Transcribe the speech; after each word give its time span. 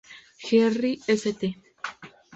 Jerry 0.43 0.97
St. 1.05 1.41